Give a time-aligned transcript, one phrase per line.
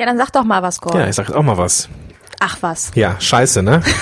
[0.00, 1.02] Ja, dann sag doch mal was, Gordon.
[1.02, 1.90] Ja, ich sag jetzt auch mal was.
[2.38, 2.90] Ach was.
[2.94, 3.82] Ja, scheiße, ne?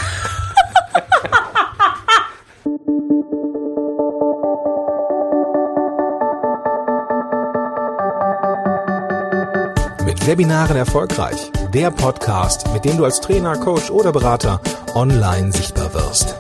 [10.05, 11.51] Mit Webinaren erfolgreich.
[11.75, 14.61] Der Podcast, mit dem du als Trainer, Coach oder Berater
[14.95, 16.37] online sichtbar wirst.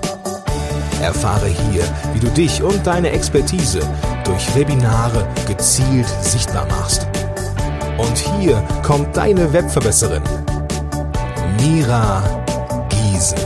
[1.02, 1.82] Erfahre hier,
[2.12, 3.80] wie du dich und deine Expertise
[4.22, 7.07] durch Webinare gezielt sichtbar machst.
[7.98, 10.22] Und hier kommt deine Webverbesserin,
[11.60, 12.22] Mira
[12.88, 13.36] Giesen.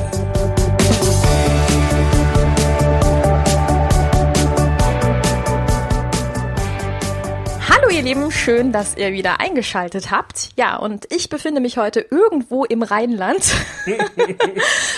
[7.67, 10.51] Hallo ihr Lieben, schön, dass ihr wieder eingeschaltet habt.
[10.57, 13.51] Ja, und ich befinde mich heute irgendwo im Rheinland.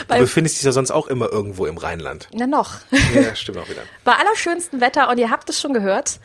[0.06, 2.28] Du befindest dich ja sonst auch immer irgendwo im Rheinland.
[2.32, 2.74] Na noch.
[3.14, 3.80] Ja, stimmt auch wieder.
[4.04, 6.20] Bei allerschönstem Wetter und ihr habt es schon gehört.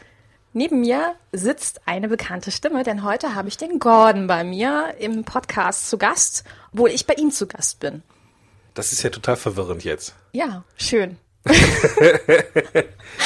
[0.51, 5.23] Neben mir sitzt eine bekannte Stimme, denn heute habe ich den Gordon bei mir im
[5.23, 8.01] Podcast zu Gast, obwohl ich bei ihm zu Gast bin.
[8.73, 10.15] Das ist ja total verwirrend jetzt.
[10.31, 11.17] Ja, schön.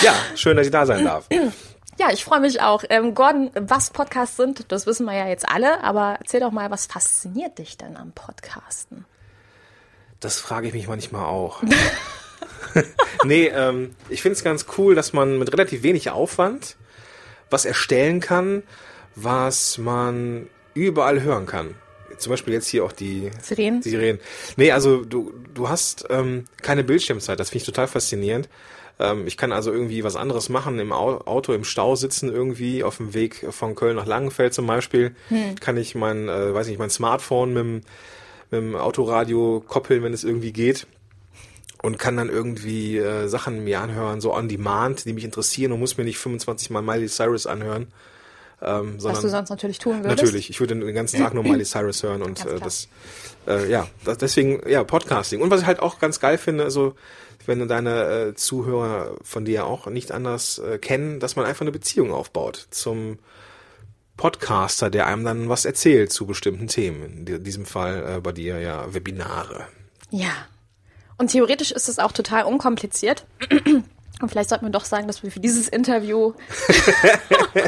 [0.01, 1.27] Ja, schön, dass ich da sein darf.
[1.99, 2.83] Ja, ich freue mich auch.
[2.89, 6.71] Ähm, Gordon, was Podcasts sind, das wissen wir ja jetzt alle, aber erzähl doch mal,
[6.71, 9.05] was fasziniert dich denn am Podcasten?
[10.19, 11.61] Das frage ich mich manchmal auch.
[13.23, 16.75] nee, ähm, ich finde es ganz cool, dass man mit relativ wenig Aufwand
[17.53, 18.63] was erstellen kann,
[19.15, 21.75] was man überall hören kann.
[22.17, 23.81] Zum Beispiel jetzt hier auch die Sirenen?
[23.81, 24.19] Sirenen.
[24.57, 28.49] Nee, also du, du hast ähm, keine Bildschirmzeit, das finde ich total faszinierend.
[28.99, 32.83] Ähm, ich kann also irgendwie was anderes machen, im Au- Auto, im Stau sitzen irgendwie,
[32.83, 35.15] auf dem Weg von Köln nach Langenfeld zum Beispiel,
[35.59, 37.73] kann ich mein, äh, weiß nicht, mein Smartphone mit dem,
[38.51, 40.85] mit dem Autoradio koppeln, wenn es irgendwie geht
[41.83, 45.79] und kann dann irgendwie äh, Sachen mir anhören, so on demand, die mich interessieren und
[45.79, 47.87] muss mir nicht 25 Mal Miley Cyrus anhören.
[48.61, 50.21] Ähm, Was sondern du sonst natürlich tun würdest?
[50.23, 52.87] Natürlich, ich würde den ganzen Tag nur Miley Cyrus hören und äh, das,
[53.47, 55.41] äh, ja, das, deswegen, ja, Podcasting.
[55.41, 56.95] Und was ich halt auch ganz geil finde, also
[57.45, 61.73] wenn deine äh, Zuhörer von dir auch nicht anders äh, kennen, dass man einfach eine
[61.73, 63.19] Beziehung aufbaut zum
[64.15, 67.27] Podcaster, der einem dann was erzählt zu bestimmten Themen.
[67.27, 69.67] In diesem Fall äh, bei dir ja Webinare.
[70.11, 70.31] Ja.
[71.17, 73.25] Und theoretisch ist es auch total unkompliziert.
[74.21, 76.33] Und vielleicht sollten wir doch sagen, dass wir für dieses Interview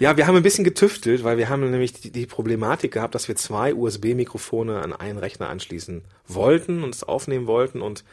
[0.00, 3.28] Ja, wir haben ein bisschen getüftelt, weil wir haben nämlich die, die Problematik gehabt, dass
[3.28, 8.04] wir zwei USB-Mikrofone an einen Rechner anschließen wollten und es aufnehmen wollten und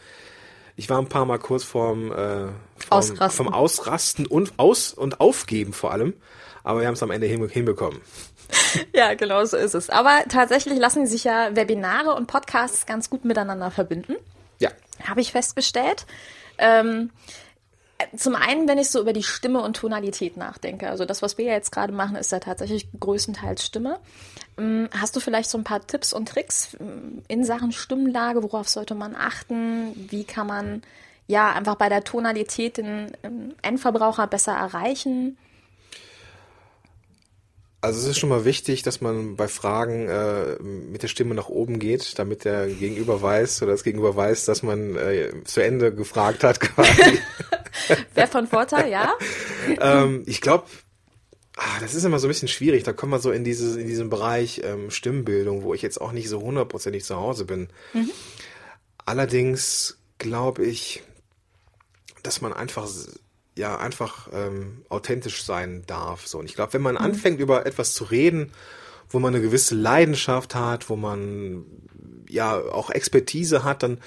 [0.76, 2.54] ich war ein paar Mal kurz vorm, äh, vom,
[2.90, 3.46] Ausrasten.
[3.46, 6.14] vom Ausrasten und aus und aufgeben vor allem,
[6.64, 8.00] aber wir haben es am Ende hin, hinbekommen.
[8.96, 9.90] Ja, genau so ist es.
[9.90, 14.16] Aber tatsächlich lassen sich ja Webinare und Podcasts ganz gut miteinander verbinden.
[14.60, 14.70] Ja,
[15.04, 16.06] Habe ich festgestellt.
[16.58, 17.12] Ähm,
[18.16, 20.90] zum einen, wenn ich so über die Stimme und Tonalität nachdenke.
[20.90, 24.00] Also das, was wir ja jetzt gerade machen, ist ja tatsächlich größtenteils Stimme.
[24.58, 28.42] Ähm, Hast du vielleicht so ein paar Tipps und Tricks ähm, in Sachen Stimmlage?
[28.44, 29.94] Worauf sollte man achten?
[30.10, 30.82] Wie kann man
[31.28, 35.38] ja einfach bei der Tonalität den ähm, Endverbraucher besser erreichen?
[37.82, 41.48] Also es ist schon mal wichtig, dass man bei Fragen äh, mit der Stimme nach
[41.48, 45.94] oben geht, damit der Gegenüber weiß oder das Gegenüber weiß, dass man äh, zu Ende
[45.94, 47.20] gefragt hat quasi.
[48.14, 49.14] Wäre von Vorteil, ja?
[49.80, 50.66] ähm, ich glaube,
[51.56, 52.84] ah, das ist immer so ein bisschen schwierig.
[52.84, 56.12] Da kommt man so in, dieses, in diesen Bereich ähm, Stimmbildung, wo ich jetzt auch
[56.12, 57.70] nicht so hundertprozentig zu Hause bin.
[59.06, 61.02] Allerdings glaube ich,
[62.24, 62.88] dass man einfach
[63.60, 66.26] ja einfach ähm, authentisch sein darf.
[66.28, 66.40] So.
[66.40, 68.52] Und ich glaube, wenn man anfängt über etwas zu reden,
[69.10, 71.66] wo man eine gewisse Leidenschaft hat, wo man
[72.28, 74.00] ja auch Expertise hat, dann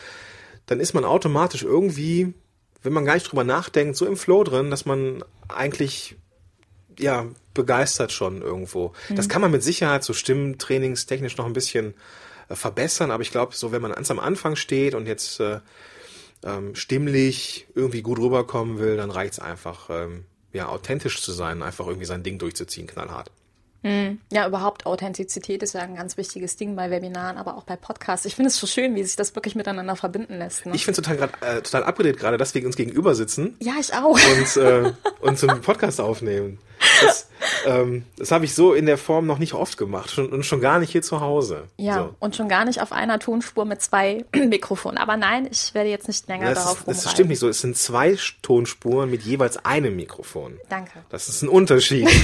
[0.66, 2.34] dann ist man automatisch irgendwie,
[2.82, 6.16] wenn man gar nicht drüber nachdenkt, so im Flow drin, dass man eigentlich
[6.98, 8.92] ja begeistert schon irgendwo.
[9.10, 11.94] Das kann man mit Sicherheit so stimmtrainingstechnisch noch ein bisschen
[12.48, 15.60] äh, verbessern, aber ich glaube, so wenn man ganz am Anfang steht und jetzt äh,
[16.44, 21.86] ähm, stimmlich irgendwie gut rüberkommen will, dann reicht's einfach, ähm, ja, authentisch zu sein, einfach
[21.86, 23.30] irgendwie sein Ding durchzuziehen, knallhart.
[24.30, 28.24] Ja, überhaupt Authentizität ist ja ein ganz wichtiges Ding bei Webinaren, aber auch bei Podcasts.
[28.26, 30.66] Ich finde es so schön, wie sich das wirklich miteinander verbinden lässt.
[30.66, 30.74] Ne?
[30.74, 33.92] Ich finde total, grad, äh, total abgedreht gerade, dass wir uns gegenüber sitzen ja, ich
[33.92, 34.18] auch.
[34.18, 36.58] und, äh, und so einen Podcast aufnehmen.
[37.02, 37.28] Das,
[37.66, 40.60] ähm, das habe ich so in der Form noch nicht oft gemacht schon, und schon
[40.60, 41.64] gar nicht hier zu Hause.
[41.76, 42.14] Ja, So.
[42.20, 44.98] und schon gar nicht auf einer Tonspur mit zwei Mikrofonen.
[44.98, 47.48] Aber nein, ich werde jetzt nicht länger Das, darauf ist, das stimmt nicht so.
[47.48, 50.58] Es sind zwei Tonspuren mit jeweils einem Mikrofon.
[50.68, 51.04] Danke.
[51.10, 52.08] Das ist ein Unterschied.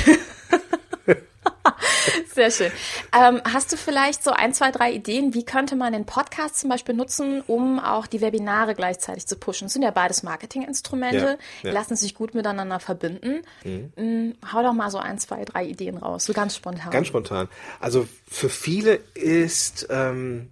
[2.34, 2.70] Sehr schön.
[3.18, 6.70] Ähm, hast du vielleicht so ein, zwei, drei Ideen, wie könnte man den Podcast zum
[6.70, 9.66] Beispiel nutzen, um auch die Webinare gleichzeitig zu pushen?
[9.66, 11.72] Das sind ja beides Marketinginstrumente, Ja, ja.
[11.72, 13.42] lassen sich gut miteinander verbinden.
[13.64, 14.34] Mhm.
[14.52, 16.90] Hau doch mal so ein, zwei, drei Ideen raus, so ganz spontan.
[16.90, 17.48] Ganz spontan.
[17.80, 20.50] Also für viele ist ähm,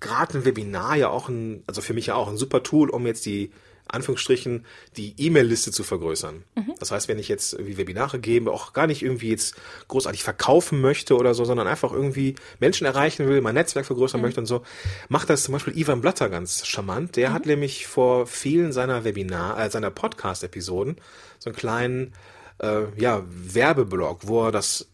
[0.00, 3.06] gerade ein Webinar ja auch ein, also für mich ja auch ein super Tool, um
[3.06, 3.52] jetzt die
[3.88, 4.66] Anführungsstrichen
[4.96, 6.44] die E-Mail-Liste zu vergrößern.
[6.80, 9.54] Das heißt, wenn ich jetzt irgendwie Webinare gebe, auch gar nicht irgendwie jetzt
[9.88, 14.40] großartig verkaufen möchte oder so, sondern einfach irgendwie Menschen erreichen will, mein Netzwerk vergrößern möchte
[14.40, 14.62] und so,
[15.08, 17.16] macht das zum Beispiel Ivan Blatter ganz charmant.
[17.16, 20.96] Der hat nämlich vor vielen seiner Webinar, äh, seiner Podcast-Episoden
[21.38, 22.12] so einen kleinen
[22.58, 24.88] äh, ja, Werbeblog, wo er das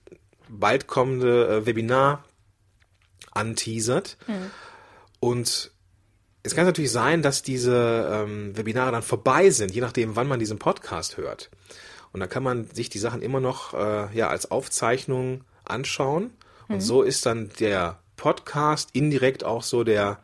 [0.48, 2.24] bald kommende äh, Webinar
[3.30, 4.18] anteasert.
[5.20, 5.70] Und
[6.42, 10.38] es kann natürlich sein, dass diese ähm, Webinare dann vorbei sind, je nachdem, wann man
[10.38, 11.50] diesen Podcast hört.
[12.12, 16.30] Und dann kann man sich die Sachen immer noch äh, ja als Aufzeichnung anschauen.
[16.68, 20.18] Und so ist dann der Podcast indirekt auch so der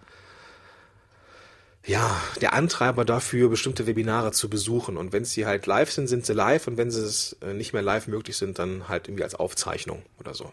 [1.89, 4.99] ja, der Antreiber dafür, bestimmte Webinare zu besuchen.
[4.99, 6.67] Und wenn sie halt live sind, sind sie live.
[6.67, 10.03] Und wenn sie es äh, nicht mehr live möglich sind, dann halt irgendwie als Aufzeichnung
[10.21, 10.53] oder so.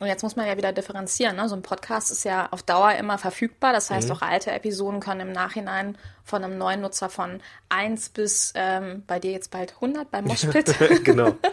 [0.00, 1.36] Und jetzt muss man ja wieder differenzieren.
[1.36, 1.48] Ne?
[1.48, 3.72] So ein Podcast ist ja auf Dauer immer verfügbar.
[3.72, 3.94] Das Mhm.
[3.94, 9.04] heißt, auch alte Episoden können im Nachhinein von einem neuen Nutzer von 1 bis ähm,
[9.06, 11.36] bei dir jetzt bald 100 beim Moshpit genau.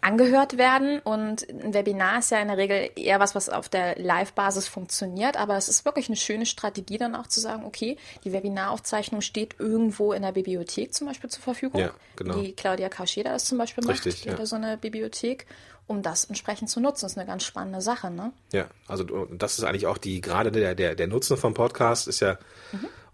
[0.00, 1.00] angehört werden.
[1.00, 5.36] Und ein Webinar ist ja in der Regel eher was, was auf der Live-Basis funktioniert.
[5.36, 9.56] Aber es ist wirklich eine schöne Strategie, dann auch zu sagen, okay, die Webinaraufzeichnung steht
[9.58, 11.80] irgendwo in der Bibliothek zum Beispiel zur Verfügung.
[11.80, 12.38] Ja, genau.
[12.38, 14.04] Die Claudia Kauscheda das zum Beispiel macht.
[14.04, 14.46] Richtig, Die ja.
[14.46, 15.46] so eine Bibliothek,
[15.86, 17.04] um das entsprechend zu nutzen.
[17.04, 18.32] Das ist eine ganz spannende Sache, ne?
[18.52, 22.20] Ja, also das ist eigentlich auch die, gerade der, der, der Nutzen vom Podcast ist
[22.20, 22.38] ja,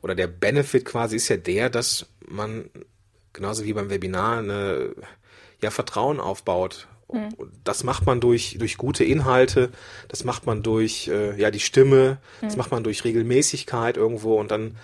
[0.03, 2.71] oder der Benefit quasi ist ja der, dass man
[3.33, 4.95] genauso wie beim Webinar eine,
[5.63, 6.87] ja, Vertrauen aufbaut.
[7.07, 9.71] Und das macht man durch, durch gute Inhalte,
[10.07, 14.53] das macht man durch äh, ja, die Stimme, das macht man durch Regelmäßigkeit irgendwo und
[14.53, 14.77] dann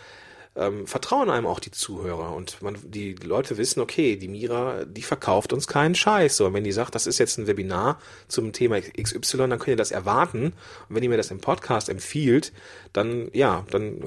[0.57, 5.03] ähm, vertrauen einem auch die Zuhörer und man, die Leute wissen, okay, die Mira, die
[5.03, 6.37] verkauft uns keinen Scheiß.
[6.37, 7.99] So, und wenn die sagt, das ist jetzt ein Webinar
[8.29, 10.55] zum Thema XY, dann könnt ihr das erwarten.
[10.89, 12.53] Und wenn ihr mir das im Podcast empfiehlt,
[12.93, 14.03] dann ja, dann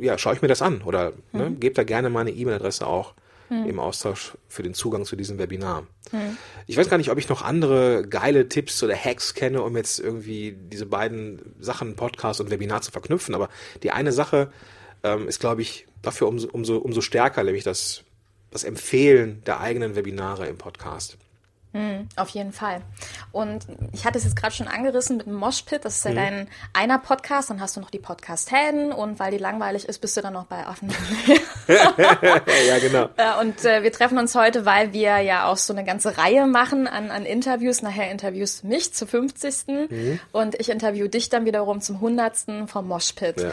[0.00, 3.14] ja, schaue ich mir das an oder ne, gebt da gerne meine E-Mail-Adresse auch
[3.52, 5.86] im Austausch für den Zugang zu diesem Webinar.
[6.66, 10.00] Ich weiß gar nicht, ob ich noch andere geile Tipps oder Hacks kenne, um jetzt
[10.00, 13.34] irgendwie diese beiden Sachen, Podcast und Webinar zu verknüpfen.
[13.34, 13.50] Aber
[13.82, 14.50] die eine Sache
[15.02, 18.02] ähm, ist, glaube ich, dafür umso, umso, umso stärker, nämlich das,
[18.50, 21.16] das Empfehlen der eigenen Webinare im Podcast.
[22.16, 22.82] Auf jeden Fall.
[23.30, 23.64] Und
[23.94, 25.86] ich hatte es jetzt gerade schon angerissen mit dem Moshpit.
[25.86, 26.16] Das ist ja Mhm.
[26.16, 27.48] dein einer Podcast.
[27.48, 28.92] Dann hast du noch die Podcast-Helden.
[28.92, 30.90] Und weil die langweilig ist, bist du dann noch bei Affen.
[31.68, 33.08] ja, genau.
[33.40, 36.86] Und äh, wir treffen uns heute, weil wir ja auch so eine ganze Reihe machen
[36.86, 37.80] an, an Interviews.
[37.80, 39.54] Nachher interviewst du mich zur 50.
[39.88, 40.20] Mhm.
[40.30, 42.68] Und ich interview dich dann wiederum zum 100.
[42.68, 43.40] vom Moshpit.
[43.40, 43.52] Ja.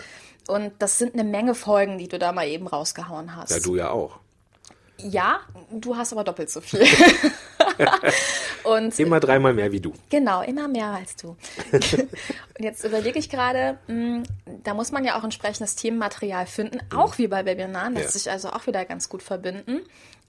[0.50, 3.51] Und das sind eine Menge Folgen, die du da mal eben rausgehauen hast.
[3.51, 4.19] Ja, du ja auch.
[4.98, 5.40] Ja,
[5.72, 6.84] du hast aber doppelt so viel.
[8.63, 9.94] und Immer dreimal mehr wie du.
[10.10, 11.38] Genau, immer mehr als du.
[11.72, 12.10] Und
[12.66, 14.24] jetzt überlege ich gerade, mh,
[14.63, 18.12] da muss man ja auch entsprechendes Themenmaterial finden, auch wie bei Webinaren, lässt Ja.
[18.12, 19.80] sich also auch wieder ganz gut verbinden.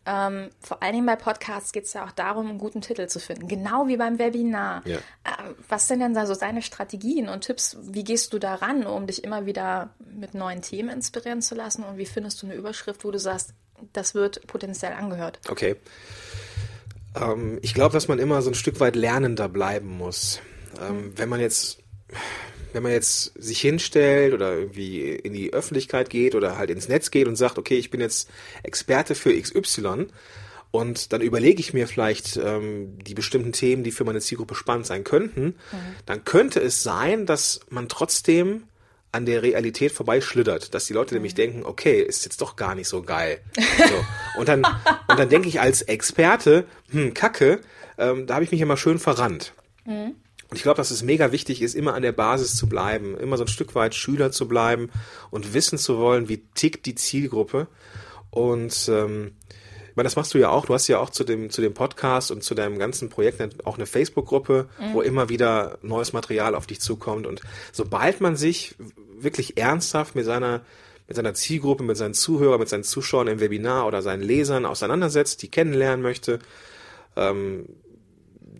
[0.06, 3.20] Ähm, vor allen Dingen bei Podcasts geht es ja auch darum, einen guten Titel zu
[3.20, 4.82] finden, genau wie beim Webinar.
[4.86, 4.96] Ja.
[5.24, 7.76] Ähm, was sind denn da so deine Strategien und Tipps?
[7.82, 11.84] Wie gehst du daran, um dich immer wieder mit neuen Themen inspirieren zu lassen?
[11.84, 13.52] Und wie findest du eine Überschrift, wo du sagst,
[13.92, 15.38] das wird potenziell angehört?
[15.48, 15.76] Okay.
[17.14, 20.40] Ähm, ich glaube, dass man immer so ein Stück weit lernender bleiben muss.
[20.80, 21.78] Ähm, Wenn man jetzt,
[22.72, 27.10] wenn man jetzt sich hinstellt oder irgendwie in die Öffentlichkeit geht oder halt ins Netz
[27.10, 28.28] geht und sagt, okay, ich bin jetzt
[28.62, 30.06] Experte für XY
[30.70, 34.86] und dann überlege ich mir vielleicht ähm, die bestimmten Themen, die für meine Zielgruppe spannend
[34.86, 35.56] sein könnten,
[36.06, 38.64] dann könnte es sein, dass man trotzdem
[39.12, 42.88] an der Realität vorbeischlittert, dass die Leute nämlich denken, okay, ist jetzt doch gar nicht
[42.88, 43.40] so geil.
[43.78, 44.40] So.
[44.40, 44.64] Und dann,
[45.08, 47.60] und dann denke ich als Experte, hm, Kacke,
[47.98, 49.54] ähm, da habe ich mich immer schön verrannt.
[50.50, 53.36] Und ich glaube, dass es mega wichtig ist, immer an der Basis zu bleiben, immer
[53.36, 54.90] so ein Stück weit Schüler zu bleiben
[55.30, 57.68] und wissen zu wollen, wie tickt die Zielgruppe.
[58.30, 59.32] Und ähm,
[59.90, 60.66] ich meine, das machst du ja auch.
[60.66, 63.76] Du hast ja auch zu dem, zu dem Podcast und zu deinem ganzen Projekt auch
[63.76, 67.26] eine Facebook-Gruppe, wo immer wieder neues Material auf dich zukommt.
[67.26, 67.42] Und
[67.72, 68.74] sobald man sich
[69.18, 70.62] wirklich ernsthaft mit seiner,
[71.06, 75.42] mit seiner Zielgruppe, mit seinen Zuhörern, mit seinen Zuschauern im Webinar oder seinen Lesern auseinandersetzt,
[75.42, 76.40] die kennenlernen möchte,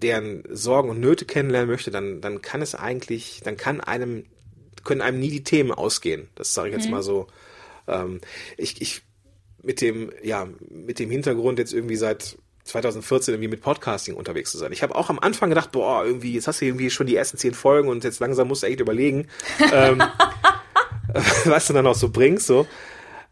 [0.03, 4.25] deren Sorgen und Nöte kennenlernen möchte, dann, dann kann es eigentlich, dann kann einem,
[4.85, 6.29] können einem nie die Themen ausgehen.
[6.35, 7.27] Das sage ich jetzt mal so.
[7.87, 8.21] Ähm,
[8.57, 9.03] ich, ich,
[9.63, 14.59] mit dem, ja, mit dem Hintergrund jetzt irgendwie seit 2014 irgendwie mit Podcasting unterwegs zu
[14.59, 14.73] sein.
[14.73, 17.37] Ich habe auch am Anfang gedacht, boah, irgendwie, jetzt hast du irgendwie schon die ersten
[17.37, 19.27] zehn Folgen und jetzt langsam musst du echt überlegen,
[19.73, 20.03] ähm,
[21.45, 22.67] was du dann auch so bringst, so.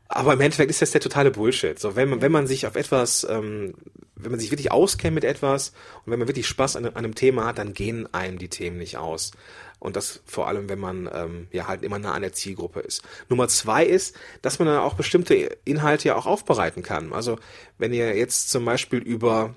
[0.08, 1.78] Aber im Endeffekt ist das der totale Bullshit.
[1.78, 3.74] So, wenn man, wenn man sich auf etwas, ähm,
[4.16, 5.70] wenn man sich wirklich auskennt mit etwas
[6.04, 8.78] und wenn man wirklich Spaß an, an einem Thema hat, dann gehen einem die Themen
[8.78, 9.32] nicht aus.
[9.80, 13.02] Und das vor allem, wenn man ähm, ja halt immer nah an der Zielgruppe ist.
[13.28, 15.34] Nummer zwei ist, dass man dann auch bestimmte
[15.64, 17.12] Inhalte ja auch aufbereiten kann.
[17.12, 17.38] Also
[17.76, 19.54] wenn ihr jetzt zum Beispiel über,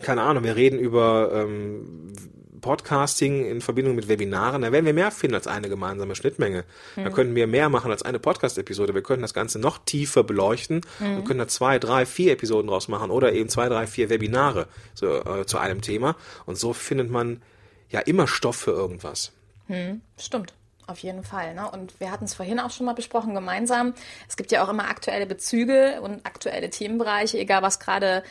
[0.00, 2.12] keine Ahnung, wir reden über ähm,
[2.60, 6.64] Podcasting in Verbindung mit Webinaren, da werden wir mehr finden als eine gemeinsame Schnittmenge.
[6.96, 7.04] Mhm.
[7.04, 8.94] Da können wir mehr machen als eine Podcast-Episode.
[8.94, 11.18] Wir können das Ganze noch tiefer beleuchten mhm.
[11.18, 14.66] und können da zwei, drei, vier Episoden draus machen oder eben zwei, drei, vier Webinare
[14.94, 16.16] so, äh, zu einem Thema.
[16.46, 17.42] Und so findet man
[17.88, 19.32] ja immer Stoff für irgendwas.
[19.68, 20.00] Mhm.
[20.16, 20.54] Stimmt.
[20.90, 21.54] Auf jeden Fall.
[21.54, 21.70] Ne?
[21.70, 23.94] Und wir hatten es vorhin auch schon mal besprochen gemeinsam.
[24.28, 28.24] Es gibt ja auch immer aktuelle Bezüge und aktuelle Themenbereiche, egal was gerade,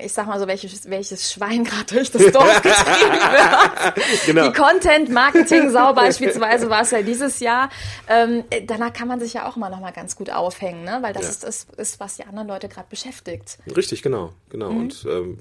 [0.00, 4.26] ich sag mal so, welches, welches Schwein gerade durch das Dorf getrieben wird.
[4.26, 4.48] genau.
[4.48, 7.70] Die Content-Marketing-Sau beispielsweise war es ja dieses Jahr.
[8.08, 10.98] Ähm, danach kann man sich ja auch immer noch mal ganz gut aufhängen, ne?
[11.02, 11.30] weil das ja.
[11.30, 13.58] ist, das ist, was die anderen Leute gerade beschäftigt.
[13.76, 14.32] Richtig, genau.
[14.50, 14.70] genau.
[14.70, 14.80] Mhm.
[14.80, 15.38] Und ähm,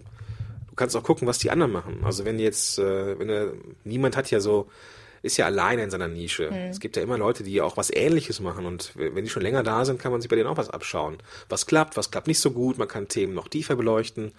[0.70, 2.02] du kannst auch gucken, was die anderen machen.
[2.06, 3.48] Also wenn jetzt, äh, wenn er,
[3.84, 4.70] niemand hat ja so
[5.22, 6.50] ist ja alleine in seiner Nische.
[6.50, 6.70] Mhm.
[6.70, 9.64] Es gibt ja immer Leute, die auch was Ähnliches machen und wenn die schon länger
[9.64, 11.18] da sind, kann man sich bei denen auch was abschauen.
[11.50, 14.34] Was klappt, was klappt nicht so gut, man kann Themen noch tiefer beleuchten,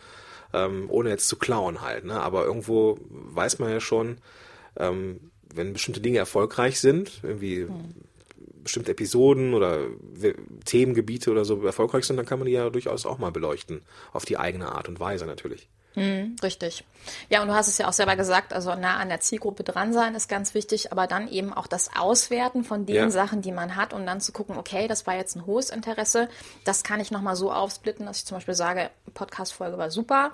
[0.53, 2.05] ähm, ohne jetzt zu klauen halt.
[2.05, 2.21] Ne?
[2.21, 4.19] Aber irgendwo weiß man ja schon,
[4.77, 7.95] ähm, wenn bestimmte Dinge erfolgreich sind, irgendwie mhm.
[8.63, 9.81] bestimmte Episoden oder
[10.65, 13.83] Themengebiete oder so erfolgreich sind, dann kann man die ja durchaus auch mal beleuchten.
[14.13, 15.69] Auf die eigene Art und Weise natürlich.
[15.95, 16.85] Mhm, richtig.
[17.29, 19.93] Ja, und du hast es ja auch selber gesagt, also nah an der Zielgruppe dran
[19.93, 23.11] sein ist ganz wichtig, aber dann eben auch das Auswerten von den ja.
[23.11, 26.29] Sachen, die man hat und dann zu gucken, okay, das war jetzt ein hohes Interesse,
[26.65, 30.33] das kann ich nochmal so aufsplitten, dass ich zum Beispiel sage, Podcast-Folge war super,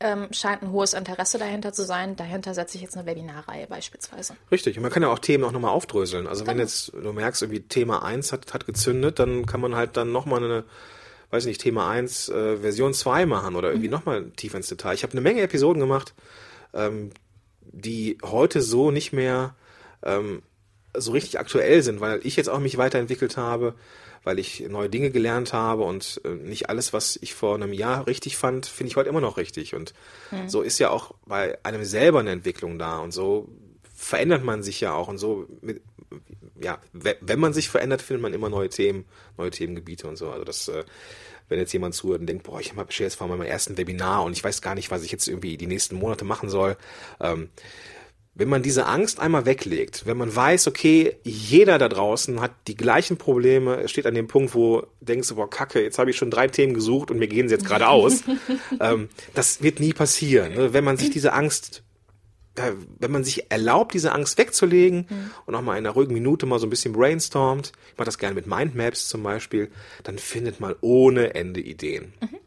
[0.00, 4.36] ähm, scheint ein hohes Interesse dahinter zu sein, dahinter setze ich jetzt eine Webinarreihe beispielsweise.
[4.50, 6.26] Richtig, und man kann ja auch Themen auch nochmal aufdröseln.
[6.26, 6.52] Also genau.
[6.52, 10.12] wenn jetzt du merkst, irgendwie Thema 1 hat, hat gezündet, dann kann man halt dann
[10.12, 10.64] nochmal eine
[11.30, 13.94] weiß nicht, Thema 1, äh, Version 2 machen oder irgendwie mhm.
[13.94, 14.94] nochmal tiefer ins Detail.
[14.94, 16.14] Ich habe eine Menge Episoden gemacht,
[16.72, 17.10] ähm,
[17.60, 19.54] die heute so nicht mehr
[20.02, 20.42] ähm,
[20.94, 23.74] so richtig aktuell sind, weil ich jetzt auch mich weiterentwickelt habe,
[24.24, 28.06] weil ich neue Dinge gelernt habe und äh, nicht alles, was ich vor einem Jahr
[28.06, 29.74] richtig fand, finde ich heute immer noch richtig.
[29.74, 29.94] Und
[30.30, 30.48] mhm.
[30.48, 33.48] so ist ja auch bei einem selber eine Entwicklung da und so
[33.94, 35.82] verändert man sich ja auch und so mit,
[36.62, 39.04] ja, wenn man sich verändert, findet man immer neue Themen,
[39.36, 40.30] neue Themengebiete und so.
[40.30, 40.84] Also das, äh,
[41.48, 44.32] wenn jetzt jemand zuhört und denkt, boah, ich habe jetzt vor meinem ersten Webinar und
[44.32, 46.76] ich weiß gar nicht, was ich jetzt irgendwie die nächsten Monate machen soll.
[47.20, 47.48] Ähm,
[48.38, 52.76] wenn man diese Angst einmal weglegt, wenn man weiß, okay, jeder da draußen hat die
[52.76, 56.30] gleichen Probleme, steht an dem Punkt, wo denkst du, boah, kacke, jetzt habe ich schon
[56.30, 58.22] drei Themen gesucht und mir gehen sie jetzt gerade aus.
[58.80, 60.54] ähm, das wird nie passieren.
[60.54, 60.72] Ne?
[60.72, 61.82] Wenn man sich diese Angst
[62.98, 65.30] wenn man sich erlaubt, diese Angst wegzulegen mhm.
[65.46, 68.18] und auch mal in einer ruhigen Minute mal so ein bisschen brainstormt, ich mache das
[68.18, 69.70] gerne mit Mindmaps zum Beispiel,
[70.02, 72.12] dann findet man ohne Ende Ideen.
[72.20, 72.38] Mhm.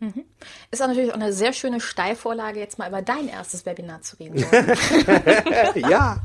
[0.00, 0.24] Mhm.
[0.70, 4.16] Ist auch natürlich auch eine sehr schöne Steilvorlage, jetzt mal über dein erstes Webinar zu
[4.16, 4.38] reden.
[5.88, 6.18] ja.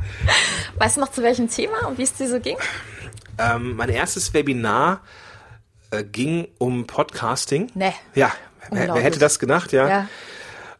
[0.78, 2.58] Weißt du noch zu welchem Thema und wie es dir so ging?
[3.38, 5.02] Ähm, mein erstes Webinar
[5.92, 7.72] äh, ging um Podcasting.
[7.74, 7.94] Ne.
[8.16, 8.34] Ja,
[8.70, 9.88] wer, wer, hätte das gedacht, ja.
[9.88, 10.08] ja.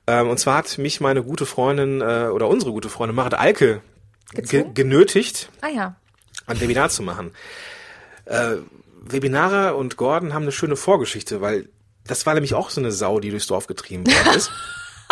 [0.10, 3.82] Ähm, und zwar hat mich meine gute Freundin äh, oder unsere gute Freundin Marit Alke
[4.34, 5.96] ge genötigt, ah, ja.
[6.48, 7.32] ein Webinar zu machen.
[8.26, 8.56] Äh,
[9.02, 11.70] Webinare und Gordon haben eine schöne Vorgeschichte, weil
[12.08, 14.52] das war nämlich auch so eine Sau, die durchs Dorf getrieben worden ist.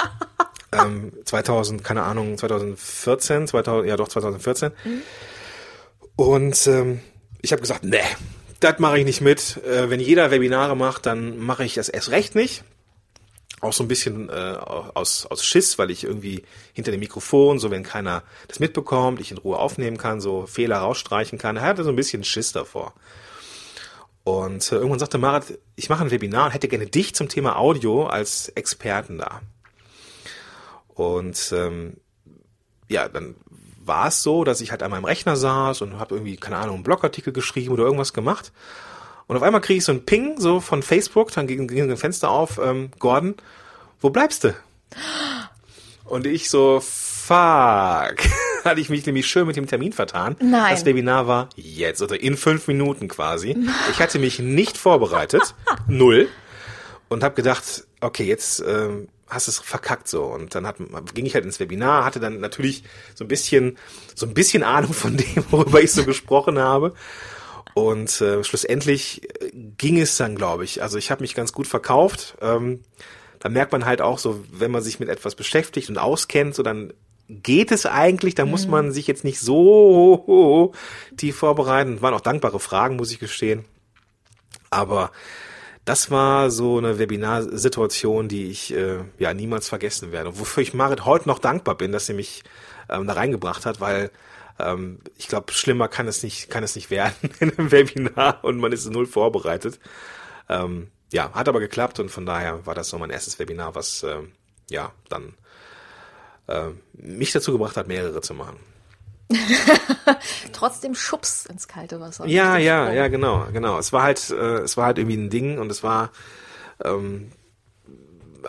[0.72, 4.72] ähm, 2000, keine Ahnung, 2014, 2000, ja doch 2014.
[4.84, 5.02] Mhm.
[6.16, 7.02] Und ähm,
[7.44, 8.00] ich habe gesagt, nee,
[8.60, 9.58] das mache ich nicht mit.
[9.64, 12.64] Äh, wenn jeder Webinare macht, dann mache ich das erst recht nicht
[13.62, 17.72] auch so ein bisschen äh, aus, aus Schiss, weil ich irgendwie hinter dem Mikrofon, so
[17.72, 21.58] wenn keiner das mitbekommt, ich in Ruhe aufnehmen kann, so Fehler rausstreichen kann.
[21.58, 22.94] Er hatte so ein bisschen Schiss davor.
[24.24, 27.58] Und äh, irgendwann sagte Marat, ich mache ein Webinar und hätte gerne dich zum Thema
[27.58, 29.42] Audio als Experten da.
[30.90, 31.98] Und ähm,
[32.90, 33.36] ja, dann
[33.84, 36.76] war es so, dass ich halt an meinem Rechner saß und habe irgendwie, keine Ahnung,
[36.76, 38.52] einen Blogartikel geschrieben oder irgendwas gemacht.
[39.28, 41.98] Und auf einmal kriege ich so ein Ping so von Facebook, dann ging, ging ein
[41.98, 43.36] Fenster auf, ähm, Gordon,
[44.00, 44.54] wo bleibst du?
[46.06, 47.36] Und ich so, fuck.
[48.64, 50.36] Hatte ich mich nämlich schön mit dem Termin vertan.
[50.40, 50.74] Nein.
[50.74, 53.56] Das Webinar war jetzt, oder in fünf Minuten quasi.
[53.92, 55.56] Ich hatte mich nicht vorbereitet.
[55.88, 56.28] null.
[57.10, 60.24] Und habe gedacht, okay, jetzt ähm, hast es verkackt so.
[60.24, 60.78] Und dann hat,
[61.14, 62.84] ging ich halt ins Webinar, hatte dann natürlich
[63.16, 63.78] so ein bisschen,
[64.16, 66.94] so ein bisschen Ahnung von dem, worüber ich so gesprochen habe.
[67.78, 70.82] Und äh, schlussendlich äh, ging es dann, glaube ich.
[70.82, 72.36] Also ich habe mich ganz gut verkauft.
[72.42, 72.82] Ähm,
[73.38, 76.64] da merkt man halt auch so, wenn man sich mit etwas beschäftigt und auskennt, so
[76.64, 76.92] dann
[77.30, 80.74] geht es eigentlich, da muss man sich jetzt nicht so
[81.18, 82.02] tief vorbereiten.
[82.02, 83.64] Waren auch dankbare Fragen, muss ich gestehen.
[84.72, 85.12] Aber
[85.86, 90.40] das war so eine Webinarsituation, die ich äh, ja niemals vergessen werde.
[90.40, 92.44] Wofür ich Marit heute noch dankbar bin, dass sie mich
[92.90, 94.10] ähm, da reingebracht hat, weil
[94.60, 98.58] ähm, ich glaube, schlimmer kann es nicht, kann es nicht werden in einem Webinar und
[98.58, 99.80] man ist null vorbereitet.
[100.50, 104.04] Ähm, ja, hat aber geklappt und von daher war das so mein erstes Webinar, was
[104.04, 104.20] äh,
[104.70, 105.34] ja dann
[106.48, 108.58] äh, mich dazu gebracht hat, mehrere zu machen.
[110.54, 112.26] Trotzdem Schubs ins kalte Wasser.
[112.28, 113.78] Ja, ja, ja, genau, genau.
[113.78, 116.12] Es war halt, äh, es war halt irgendwie ein Ding und es war
[116.84, 117.32] ähm,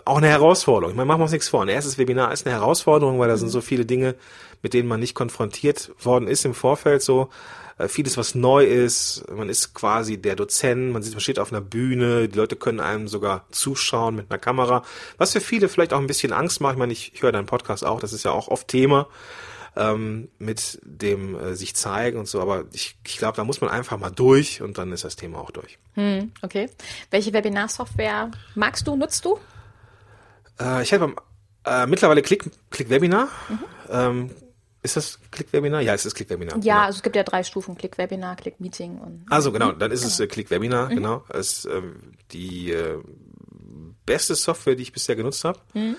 [0.05, 0.91] auch eine Herausforderung.
[0.91, 1.61] Ich meine, machen wir uns nichts vor.
[1.61, 4.15] Ein erstes Webinar ist eine Herausforderung, weil da sind so viele Dinge,
[4.61, 7.01] mit denen man nicht konfrontiert worden ist im Vorfeld.
[7.01, 7.29] So
[7.77, 9.23] äh, vieles, was neu ist.
[9.31, 10.91] Man ist quasi der Dozent.
[10.91, 12.27] Man sieht, man steht auf einer Bühne.
[12.27, 14.83] Die Leute können einem sogar zuschauen mit einer Kamera,
[15.17, 16.73] was für viele vielleicht auch ein bisschen Angst macht.
[16.73, 17.99] Ich meine, ich, ich höre deinen Podcast auch.
[17.99, 19.07] Das ist ja auch oft Thema
[19.75, 22.41] ähm, mit dem äh, sich zeigen und so.
[22.41, 25.39] Aber ich, ich glaube, da muss man einfach mal durch und dann ist das Thema
[25.39, 25.77] auch durch.
[25.93, 26.69] Hm, okay.
[27.11, 29.39] Welche Webinarsoftware magst du, nutzt du?
[30.59, 31.15] Äh, ich habe
[31.65, 33.27] äh, mittlerweile Click, Click Webinar.
[33.47, 33.59] Mhm.
[33.89, 34.31] Ähm,
[34.81, 35.81] ist das Click Webinar?
[35.81, 36.57] Ja, es ist Click Webinar.
[36.57, 36.85] Ja, genau.
[36.85, 39.25] also es gibt ja drei Stufen: Click Webinar, Click Meeting und.
[39.29, 40.13] Also genau, dann ist genau.
[40.13, 40.89] es äh, Click Webinar.
[40.89, 40.95] Mhm.
[40.95, 43.01] Genau, es ist ähm, die äh,
[44.05, 45.59] beste Software, die ich bisher genutzt habe.
[45.73, 45.95] Mhm.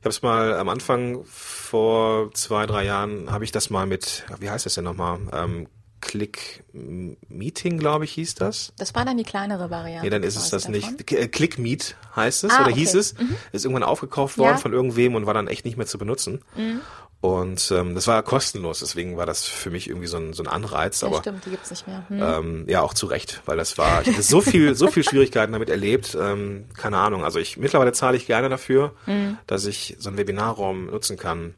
[0.00, 4.24] Ich habe es mal am Anfang vor zwei, drei Jahren habe ich das mal mit,
[4.38, 5.18] wie heißt das denn nochmal?
[5.32, 5.66] Ähm,
[6.04, 8.74] Click Meeting, glaube ich, hieß das.
[8.76, 10.04] Das war dann die kleinere Variante.
[10.04, 10.72] Nee, dann ist es das davon.
[10.72, 11.12] nicht.
[11.12, 12.80] Äh, Click Meet heißt es ah, oder okay.
[12.80, 13.18] hieß es.
[13.18, 13.36] Mhm.
[13.52, 14.56] Ist irgendwann aufgekauft worden ja.
[14.58, 16.42] von irgendwem und war dann echt nicht mehr zu benutzen.
[16.56, 16.82] Mhm.
[17.22, 20.46] Und ähm, das war kostenlos, deswegen war das für mich irgendwie so ein, so ein
[20.46, 21.00] Anreiz.
[21.00, 22.04] Ja, aber stimmt, die gibt's nicht mehr.
[22.08, 22.20] Hm.
[22.22, 25.54] Ähm, ja, auch zu Recht, weil das war, ich hatte so viel, so viel Schwierigkeiten
[25.54, 26.14] damit erlebt.
[26.20, 27.24] Ähm, keine Ahnung.
[27.24, 29.38] Also ich mittlerweile zahle ich gerne dafür, hm.
[29.46, 31.54] dass ich so einen Webinarraum nutzen kann.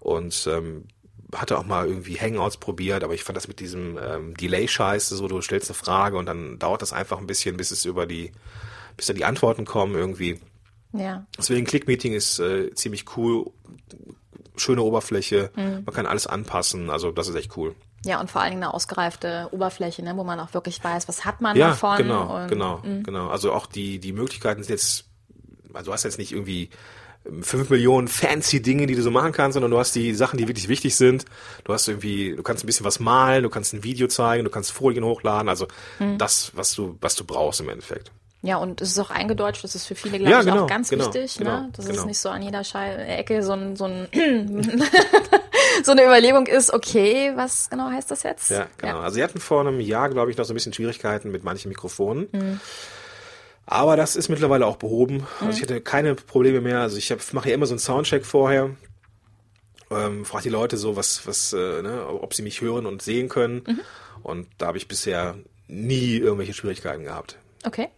[0.00, 0.84] Und ähm,
[1.34, 5.28] hatte auch mal irgendwie Hangouts probiert, aber ich fand das mit diesem ähm, Delay-Scheiße, so
[5.28, 8.32] du stellst eine Frage und dann dauert das einfach ein bisschen, bis es über die,
[8.96, 10.40] bis da die Antworten kommen irgendwie.
[10.92, 11.26] Ja.
[11.38, 13.50] Deswegen Click-Meeting ist äh, ziemlich cool
[14.56, 15.82] schöne Oberfläche, mhm.
[15.86, 17.74] man kann alles anpassen, also das ist echt cool.
[18.04, 21.24] Ja, und vor allen Dingen eine ausgereifte Oberfläche, ne, wo man auch wirklich weiß, was
[21.24, 21.96] hat man ja, davon.
[21.98, 23.02] Genau, und, genau, mh.
[23.04, 23.28] genau.
[23.28, 25.08] Also auch die, die Möglichkeiten sind jetzt,
[25.72, 26.70] also du hast jetzt nicht irgendwie
[27.42, 30.48] fünf Millionen fancy Dinge, die du so machen kannst, sondern du hast die Sachen, die
[30.48, 31.24] wirklich wichtig sind.
[31.64, 34.50] Du hast irgendwie, du kannst ein bisschen was malen, du kannst ein Video zeigen, du
[34.50, 35.66] kannst Folien hochladen, also
[35.98, 36.18] mhm.
[36.18, 38.10] das, was du, was du brauchst im Endeffekt.
[38.44, 40.66] Ja, und es ist auch eingedeutscht, das ist für viele, glaube ja, ich, genau, auch
[40.66, 41.68] ganz genau, wichtig, genau, ne?
[41.76, 42.00] dass genau.
[42.00, 44.08] es nicht so an jeder Schei Ecke so, ein, so, ein
[45.84, 48.50] so eine Überlegung ist, okay, was genau heißt das jetzt?
[48.50, 48.94] Ja, genau.
[48.94, 49.00] Ja.
[49.00, 51.68] Also sie hatten vor einem Jahr, glaube ich, noch so ein bisschen Schwierigkeiten mit manchen
[51.68, 52.28] Mikrofonen.
[52.32, 52.60] Mhm.
[53.66, 55.26] Aber das ist mittlerweile auch behoben.
[55.34, 55.50] Also mhm.
[55.52, 56.80] ich hatte keine Probleme mehr.
[56.80, 58.70] Also ich mache ja immer so einen Soundcheck vorher.
[59.90, 63.28] Ähm, frage die Leute so, was, was, äh, ne, ob sie mich hören und sehen
[63.28, 63.62] können.
[63.66, 63.80] Mhm.
[64.22, 65.36] Und da habe ich bisher
[65.68, 67.38] nie irgendwelche Schwierigkeiten gehabt.
[67.64, 67.88] Okay.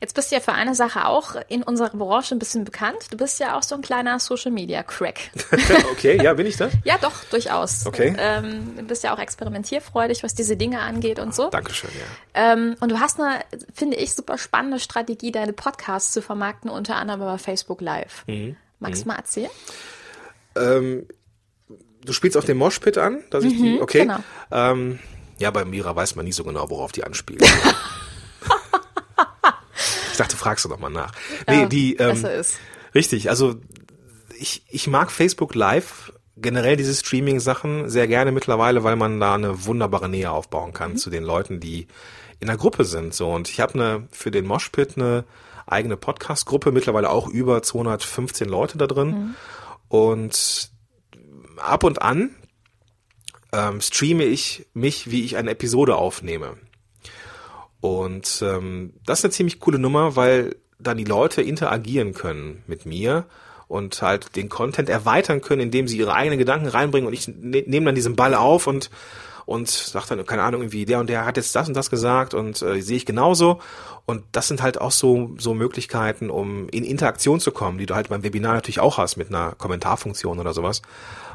[0.00, 2.98] Jetzt bist du ja für eine Sache auch in unserer Branche ein bisschen bekannt.
[3.10, 5.30] Du bist ja auch so ein kleiner Social Media Crack.
[5.92, 6.72] okay, ja, bin ich das?
[6.84, 7.86] ja, doch, durchaus.
[7.86, 8.14] Okay.
[8.18, 11.50] Ähm, du bist ja auch experimentierfreudig, was diese Dinge angeht und so.
[11.50, 12.52] Dankeschön, ja.
[12.52, 13.40] Ähm, und du hast eine,
[13.74, 18.24] finde ich, super spannende Strategie, deine Podcasts zu vermarkten, unter anderem über Facebook Live.
[18.26, 18.56] Mhm.
[18.78, 19.04] Magst mhm.
[19.04, 19.50] du mal erzählen?
[20.56, 21.06] Ähm,
[22.04, 24.00] du spielst auf den Moshpit an, dass ich mhm, die, okay.
[24.00, 24.18] Genau.
[24.50, 24.98] Ähm,
[25.38, 27.42] ja, bei Mira weiß man nie so genau, worauf die anspielt.
[30.20, 31.12] dachte, fragst du noch mal nach.
[31.48, 32.58] Nee, ja, die, ähm, ist.
[32.94, 33.56] Richtig, also
[34.38, 39.66] ich, ich mag Facebook Live, generell diese Streaming-Sachen sehr gerne mittlerweile, weil man da eine
[39.66, 40.96] wunderbare Nähe aufbauen kann mhm.
[40.96, 41.86] zu den Leuten, die
[42.40, 43.14] in der Gruppe sind.
[43.14, 45.24] So und ich habe eine für den Moshpit eine
[45.66, 49.08] eigene Podcast-Gruppe, mittlerweile auch über 215 Leute da drin.
[49.08, 49.34] Mhm.
[49.88, 50.70] Und
[51.58, 52.30] ab und an
[53.52, 56.56] ähm, streame ich mich, wie ich eine Episode aufnehme.
[57.80, 62.86] Und ähm, das ist eine ziemlich coole Nummer, weil dann die Leute interagieren können mit
[62.86, 63.26] mir
[63.68, 67.62] und halt den Content erweitern können, indem sie ihre eigenen Gedanken reinbringen und ich ne
[67.66, 68.90] nehme dann diesen Ball auf und
[69.46, 72.34] und sag dann keine Ahnung irgendwie der und der hat jetzt das und das gesagt
[72.34, 73.60] und äh, sehe ich genauso.
[74.06, 77.94] Und das sind halt auch so so Möglichkeiten, um in Interaktion zu kommen, die du
[77.94, 80.82] halt beim Webinar natürlich auch hast mit einer Kommentarfunktion oder sowas.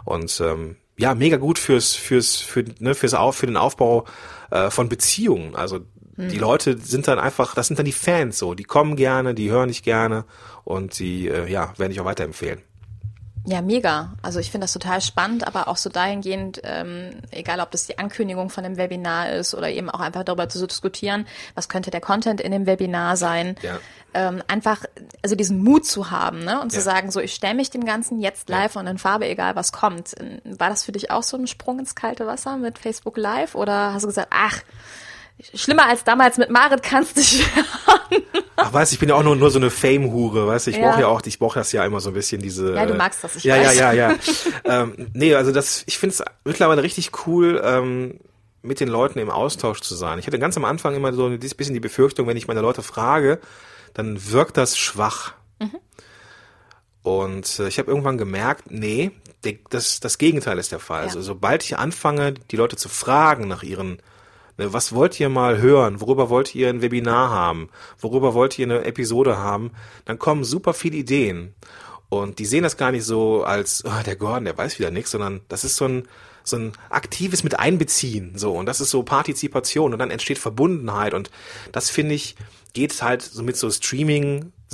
[0.03, 4.05] Und ähm, ja mega gut fürs fürs für ne fürs auf für den Aufbau
[4.51, 5.55] äh, von Beziehungen.
[5.55, 5.79] Also
[6.17, 9.51] die Leute sind dann einfach, das sind dann die Fans so, die kommen gerne, die
[9.51, 10.25] hören dich gerne
[10.63, 12.61] und die, äh, ja, werden dich auch weiterempfehlen.
[13.47, 14.15] Ja, mega.
[14.23, 17.99] Also ich finde das total spannend, aber auch so dahingehend, ähm, egal ob das die
[17.99, 22.01] Ankündigung von dem Webinar ist oder eben auch einfach darüber zu diskutieren, was könnte der
[22.01, 23.55] Content in dem Webinar sein.
[23.61, 23.77] Ja.
[24.15, 24.85] Ähm, einfach,
[25.21, 26.59] also diesen Mut zu haben ne?
[26.59, 26.83] und zu Ja.
[26.83, 30.15] sagen, so ich stelle mich dem Ganzen jetzt live und in Farbe, egal was kommt.
[30.45, 33.93] War das für dich auch so ein Sprung ins kalte Wasser mit Facebook Live oder
[33.93, 34.63] hast du gesagt, ach,
[35.53, 38.23] schlimmer als damals mit Marit kannst du werden?
[38.55, 40.89] Ach, weißt ich bin ja auch nur, nur so eine Fame-Hure, weißt du, ich Ja.
[40.89, 42.73] brauche ja auch, ich brauche das ja immer so ein bisschen diese.
[42.73, 43.77] Ja, du magst das, ich ja, weiß.
[43.77, 44.17] ja, ja, ja,
[44.65, 48.19] ähm, nee, also das, ich finde es mittlerweile richtig cool, ähm,
[48.61, 50.17] mit den Leuten im Austausch zu sein.
[50.19, 52.81] Ich hatte ganz am Anfang immer so ein bisschen die Befürchtung, wenn ich meine Leute
[52.81, 53.39] frage,
[53.93, 55.33] dann wirkt das schwach.
[57.03, 59.11] Und äh, ich habe irgendwann gemerkt, nee,
[59.69, 61.01] das, das Gegenteil ist der Fall.
[61.01, 61.07] Ja.
[61.07, 63.99] Also sobald ich anfange, die Leute zu fragen nach ihren,
[64.57, 68.85] was wollt ihr mal hören, worüber wollt ihr ein Webinar haben, worüber wollt ihr eine
[68.85, 69.71] Episode haben,
[70.05, 71.53] dann kommen super viele Ideen.
[72.09, 75.11] Und die sehen das gar nicht so als, oh, der Gordon, der weiß wieder nichts,
[75.11, 76.07] sondern das ist so ein,
[76.43, 78.53] so ein aktives mit einbeziehen, so.
[78.53, 81.31] Und das ist so Partizipation und dann entsteht Verbundenheit und
[81.71, 82.35] das finde ich,
[82.73, 83.69] geht halt so mit so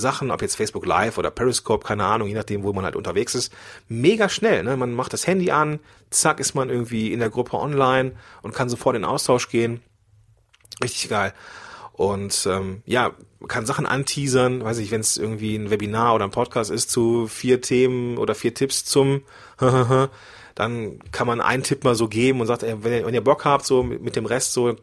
[0.01, 3.35] Streaming-Sachen, ob jetzt Facebook Live oder Periscope, keine Ahnung, je nachdem, wo man halt unterwegs
[3.35, 3.53] ist,
[3.87, 4.63] mega schnell.
[4.63, 4.75] Ne?
[4.75, 8.69] Man macht das Handy an, zack, ist man irgendwie in der Gruppe online und kann
[8.69, 9.81] sofort in Austausch gehen.
[10.83, 11.33] Richtig geil.
[11.93, 13.11] Und ähm, ja,
[13.47, 17.27] kann Sachen anteasern, weiß ich, wenn es irgendwie ein Webinar oder ein Podcast ist zu
[17.27, 19.21] vier Themen oder vier Tipps zum
[20.55, 23.23] dann kann man einen Tipp mal so geben und sagt, ey, wenn, ihr, wenn ihr
[23.23, 24.75] Bock habt, so mit, dem Rest so,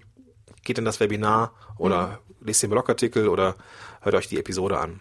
[0.64, 3.56] geht in das Webinar oder lest den Blogartikel oder
[4.00, 5.00] hört euch die Episode an.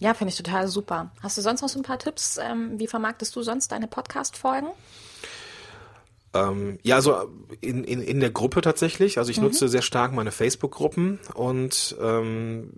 [0.00, 1.10] Ja, finde ich total super.
[1.22, 2.38] Hast du sonst noch so ein paar Tipps?
[2.38, 4.68] Ähm, wie vermarktest du sonst deine Podcast-Folgen?
[6.34, 7.30] Ähm, ja, also
[7.60, 9.18] in, in, in der Gruppe tatsächlich.
[9.18, 12.72] Also ich nutze sehr stark meine Facebook-Gruppen und ähm,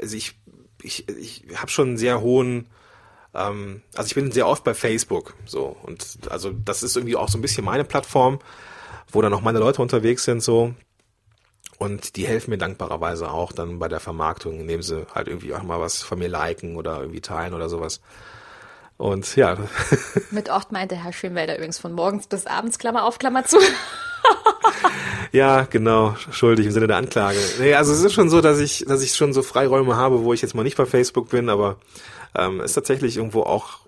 [0.00, 0.40] also ich,
[0.82, 2.68] ich, ich habe schon einen sehr hohen,
[3.34, 7.28] ähm, also ich bin sehr oft bei Facebook so und also das ist irgendwie auch
[7.28, 8.38] so ein bisschen meine Plattform,
[9.12, 10.74] wo dann auch meine Leute unterwegs sind so
[11.78, 15.62] und die helfen mir dankbarerweise auch dann bei der Vermarktung, indem sie halt irgendwie auch
[15.62, 18.00] mal was von mir liken oder irgendwie teilen oder sowas.
[18.96, 19.58] Und ja,
[20.30, 23.58] Mit Ort meinte Herr Schönwälder übrigens von morgens bis abends, Klammer auf, Klammer zu.
[25.32, 27.38] Ja, genau, schuldig im Sinne der Anklage.
[27.58, 30.32] Nee, also es ist schon so, dass ich, dass ich schon so Freiräume habe, wo
[30.32, 31.76] ich jetzt mal nicht bei Facebook bin, aber
[32.34, 33.80] ähm, ist tatsächlich irgendwo auch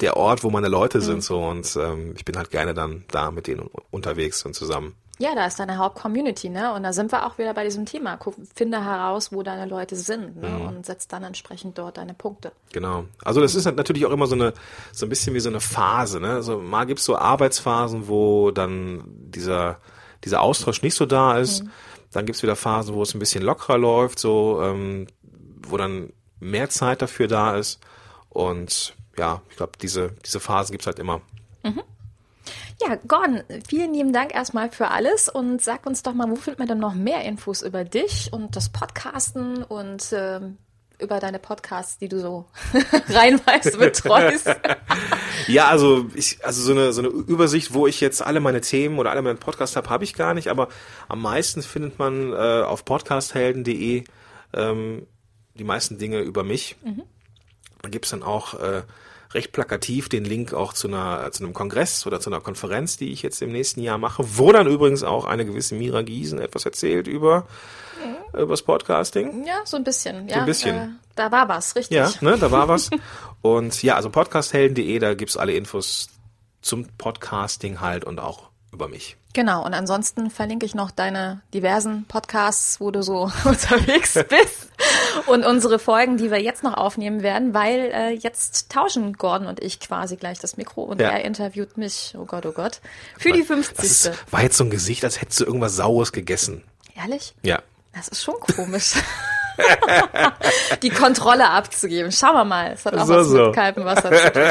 [0.00, 3.30] der Ort, wo meine Leute sind so und ähm, ich bin halt gerne dann da
[3.30, 4.94] mit denen unterwegs und zusammen.
[5.20, 6.72] Ja, da ist deine Hauptcommunity, ne?
[6.72, 8.16] Und da sind wir auch wieder bei diesem Thema.
[8.16, 10.58] Guck, finde heraus, wo deine Leute sind, ne?
[10.58, 12.52] Und setz dann entsprechend dort deine Punkte.
[12.72, 13.04] Genau.
[13.24, 14.54] Also das ist halt natürlich auch immer so eine,
[14.92, 16.34] so ein bisschen wie so eine Phase, ne?
[16.34, 19.78] Also mal gibt's so Arbeitsphasen, wo dann dieser,
[20.24, 21.64] dieser Austausch nicht so da ist.
[22.12, 25.08] Dann gibt's wieder Phasen, wo es ein bisschen lockerer läuft, so, ähm,
[25.66, 27.80] wo dann mehr Zeit dafür da ist.
[28.28, 31.20] Und ja, ich glaube, diese, diese Phasen gibt's halt immer.
[32.80, 36.60] Ja, Gordon, vielen lieben Dank erstmal für alles und sag uns doch mal, wo findet
[36.60, 40.58] man denn noch mehr Infos über dich und das Podcasten und ähm,
[41.00, 42.44] über deine Podcasts, die du so
[43.08, 44.48] reinweise betreust?
[45.46, 48.98] Ja, also ich, also so eine so eine Übersicht, wo ich jetzt alle meine Themen
[48.98, 50.48] oder alle meine Podcasts habe, habe ich gar nicht.
[50.48, 50.68] Aber
[51.08, 54.04] am meisten findet man äh, auf podcasthelden.de
[54.52, 55.06] ähm,
[55.54, 56.76] die meisten Dinge über mich.
[57.80, 58.82] Da gibt's dann auch äh,
[59.34, 63.12] recht plakativ den Link auch zu einer zu einem Kongress oder zu einer Konferenz, die
[63.12, 66.64] ich jetzt im nächsten Jahr mache, wo dann übrigens auch eine gewisse Mira Giesen etwas
[66.64, 67.46] erzählt über
[68.32, 69.46] übers Podcasting.
[69.46, 70.28] ja, so ein bisschen.
[70.28, 70.76] Ja, ein bisschen.
[70.76, 71.96] Äh, da war was, richtig.
[71.96, 72.90] Ja, ne, da war was.
[73.42, 76.08] Und ja, also podcasthelden.de, da gibt's alle Infos
[76.60, 79.16] zum Podcasting halt und auch über mich.
[79.32, 84.68] Genau, und ansonsten verlinke ich noch deine diversen Podcasts, wo du so unterwegs bist.
[85.26, 89.60] Und unsere Folgen, die wir jetzt noch aufnehmen werden, weil äh, jetzt tauschen Gordon und
[89.62, 91.10] ich quasi gleich das Mikro und Ja.
[91.10, 92.80] er interviewt mich, oh Gott, oh Gott,
[93.18, 93.76] für die 50.
[93.76, 96.62] Das ist, war jetzt so ein Gesicht, als hättest du irgendwas Saures gegessen.
[96.94, 97.34] Ehrlich?
[97.42, 97.62] Ja.
[97.94, 98.94] Das ist schon komisch.
[100.82, 102.12] die Kontrolle abzugeben.
[102.12, 102.72] Schauen wir mal.
[102.72, 103.46] Es hat auch So, was so.
[103.46, 104.42] mit kaltem Wasser zu tun.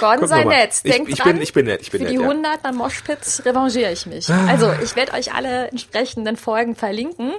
[0.00, 0.70] Gordon, sei nett.
[0.82, 1.32] Ich- Denk ich dran.
[1.34, 2.28] bin- ich bin nett, ich bin Für nett, die ja.
[2.28, 4.28] 100 beim Moshpit revanchiere ich mich.
[4.30, 7.32] Also, ich werde euch alle entsprechenden Folgen verlinken.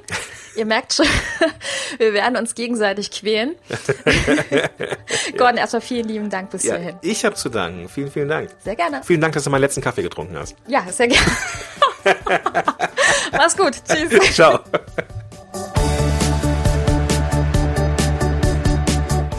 [0.55, 1.05] Ihr merkt schon,
[1.97, 3.55] wir werden uns gegenseitig quälen.
[5.37, 6.95] Gordon, erstmal vielen lieben Dank bis ja hierhin.
[7.01, 7.89] ich habe zu danken.
[7.89, 8.49] Vielen, vielen Dank.
[8.63, 9.01] Sehr gerne.
[9.03, 10.55] Vielen Dank, dass du meinen letzten Kaffee getrunken hast.
[10.67, 11.25] Ja, sehr gerne.
[13.33, 13.73] Mach's gut.
[13.87, 14.33] Tschüss.
[14.35, 14.59] Ciao.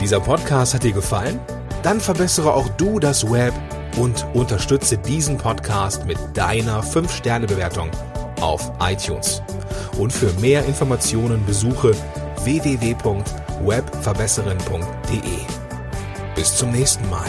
[0.08, 1.38] Dieser Podcast hat dir gefallen?
[1.82, 3.52] Dann verbessere auch du das Web
[3.98, 7.90] Und unterstütze diesen Podcast mit deiner 5-Sterne-Bewertung
[8.40, 9.42] auf iTunes.
[9.98, 11.94] Und für mehr Informationen besuche
[12.42, 15.40] www.webverbesserin.de.
[16.34, 17.26] Bis zum nächsten Mal.